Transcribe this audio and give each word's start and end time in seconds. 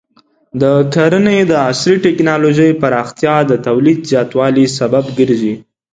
د 0.61 0.63
کرنې 0.93 1.39
د 1.51 1.53
عصري 1.67 1.97
ټکنالوژۍ 2.05 2.71
پراختیا 2.81 3.35
د 3.45 3.51
تولید 3.67 3.99
زیاتوالي 4.11 4.65
سبب 4.77 5.05
ګرځي. 5.17 5.53